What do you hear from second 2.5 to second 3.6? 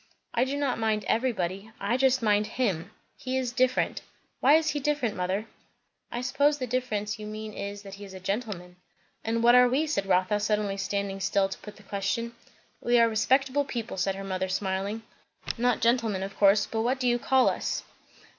him. He is